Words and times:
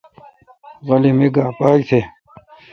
غلی 0.87 1.11
می 1.17 1.27
گاؘ 1.35 1.51
پاک 1.57 1.79
تھ۔ 1.87 1.99